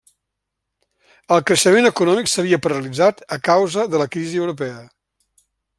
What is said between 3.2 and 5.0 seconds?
a causa de la crisi europea.